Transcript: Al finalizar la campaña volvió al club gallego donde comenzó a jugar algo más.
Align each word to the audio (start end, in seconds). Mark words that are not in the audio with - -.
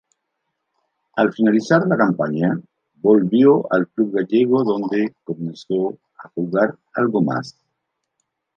Al 1.17 1.31
finalizar 1.31 1.83
la 1.87 1.95
campaña 1.95 2.59
volvió 2.95 3.71
al 3.71 3.87
club 3.89 4.13
gallego 4.15 4.63
donde 4.63 5.15
comenzó 5.23 5.99
a 6.23 6.27
jugar 6.29 6.75
algo 6.95 7.21
más. 7.21 7.55